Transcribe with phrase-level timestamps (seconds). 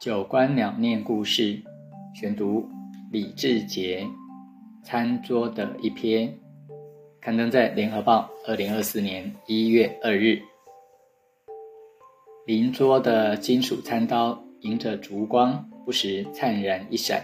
[0.00, 1.60] 九官鸟念故事，
[2.14, 2.68] 选读
[3.10, 4.06] 李志杰
[4.86, 6.28] 《餐桌的一篇》，
[7.20, 10.40] 刊登在《联合报》二零二四年一月二日。
[12.46, 17.20] 邻桌的金属餐刀迎着烛光，不时灿然一闪。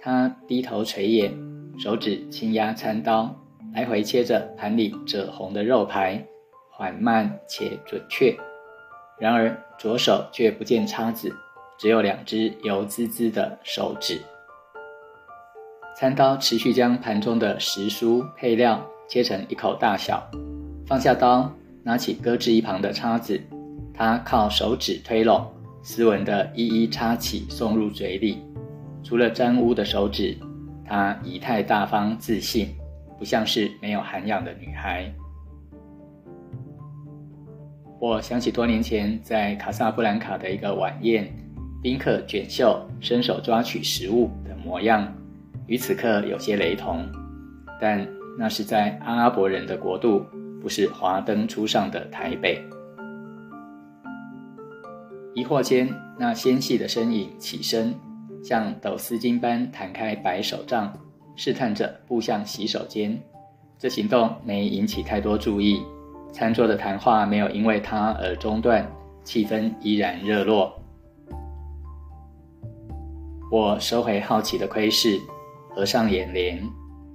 [0.00, 1.30] 他低头垂眼，
[1.78, 3.38] 手指轻压餐刀，
[3.74, 6.26] 来回切着盘里赭红的肉排，
[6.70, 8.34] 缓慢且准确。
[9.20, 11.36] 然而左手却不见叉子。
[11.78, 14.20] 只有两只油滋滋的手指。
[15.98, 20.22] 餐刀持续将盘中的食蔬配料切成一口大小，
[20.86, 21.50] 放下刀，
[21.82, 23.40] 拿起搁置一旁的叉子，
[23.94, 25.46] 他靠手指推拢，
[25.82, 28.42] 斯文的一一插起送入嘴里。
[29.02, 30.36] 除了沾污的手指，
[30.84, 32.74] 她仪态大方自信，
[33.18, 35.10] 不像是没有涵养的女孩。
[37.98, 41.32] 我想起多年前在卡萨布兰卡的一个晚宴。
[41.82, 45.06] 宾客卷袖，伸手抓取食物的模样，
[45.66, 47.06] 与此刻有些雷同，
[47.80, 48.06] 但
[48.38, 50.24] 那是在阿拉伯人的国度，
[50.60, 52.60] 不是华灯初上的台北。
[55.34, 55.88] 疑惑间，
[56.18, 57.94] 那纤细的身影起身，
[58.42, 60.92] 像抖丝巾般弹开白手杖，
[61.36, 63.16] 试探着步向洗手间。
[63.78, 65.80] 这行动没引起太多注意，
[66.32, 68.90] 餐桌的谈话没有因为他而中断，
[69.22, 70.72] 气氛依然热络。
[73.48, 75.20] 我收回好奇的窥视，
[75.70, 76.60] 合上眼帘，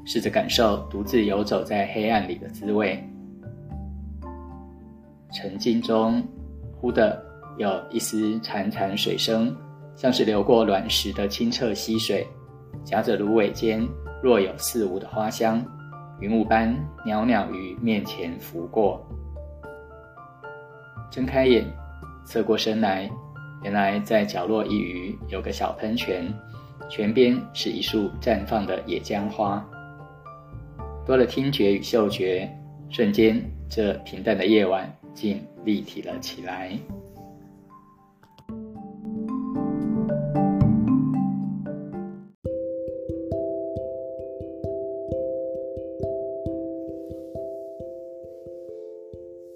[0.06, 3.04] 试着感受独自游走在黑暗里的滋味。
[5.34, 6.24] 沉静中，
[6.80, 7.22] 忽的
[7.58, 9.54] 有一丝潺潺水声，
[9.94, 12.26] 像是流过卵石的清澈溪水，
[12.86, 13.86] 夹着芦苇间
[14.24, 15.62] 若有似无的花香，
[16.22, 16.74] 云雾般
[17.06, 19.06] 袅袅于面前拂过。
[21.12, 21.66] 睁开眼，
[22.24, 23.12] 侧过身来。
[23.64, 26.34] 原来在角落一隅有个小喷泉，
[26.90, 29.64] 泉边是一束绽放的野姜花。
[31.06, 32.50] 多了听觉与嗅觉，
[32.90, 33.40] 瞬间
[33.70, 36.78] 这平淡的夜晚竟立体了起来。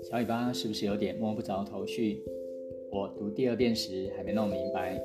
[0.04, 2.24] 小尾巴是不是有点摸不着头绪？
[2.96, 4.98] 我读第二遍时还没弄明白，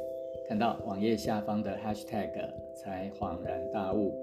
[0.46, 2.30] 看到网页下方的 hashtag
[2.72, 4.14] 才恍然大悟。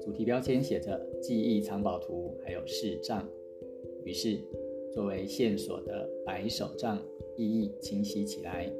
[0.00, 3.28] 主题标签写着“记忆藏宝图”，还有视障。
[4.04, 4.38] 于是，
[4.92, 7.02] 作为线索的白手杖
[7.36, 8.70] 意义清晰起来。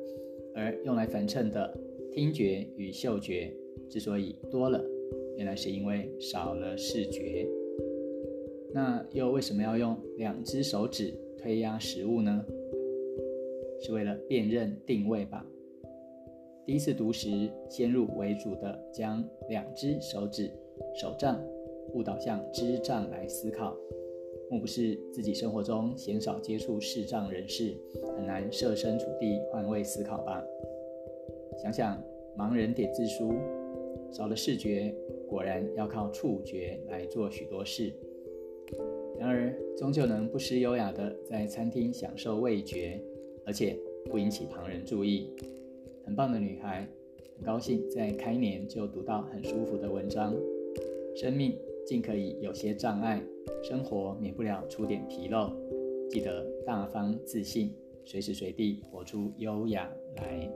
[0.55, 1.77] 而用来反衬的
[2.13, 3.53] 听觉与嗅觉
[3.89, 4.81] 之所以多了，
[5.39, 7.49] 原来是因为少了视觉。
[8.73, 12.47] 那又为什么要用两只手指推压食物呢？
[13.81, 15.45] 是为了辨认定位吧。
[16.67, 20.51] 第一次读时，先入为主的将两只手指
[20.95, 21.43] 手杖
[21.95, 23.75] 误导向支杖来思考，
[24.49, 27.75] 莫不是自己生活中鲜少接触视障人士，
[28.17, 30.45] 很难设身处地换位思考吧？
[31.61, 32.01] 想想
[32.39, 33.33] 盲人点字书，
[34.13, 34.95] 少了视觉，
[35.29, 37.93] 果然要靠触觉来做许多事。
[39.19, 43.03] 然而，终究能不失优雅的在餐厅享受味觉。
[43.51, 45.29] 而且不引起旁人注意，
[46.05, 46.87] 很棒的女孩，
[47.35, 50.33] 很高兴在开年就读到很舒服的文章。
[51.17, 53.21] 生命尽可以有些障碍，
[53.65, 55.51] 生活免不了出点纰漏，
[56.09, 57.75] 记得大方自信，
[58.05, 60.49] 随时随地活出优雅来。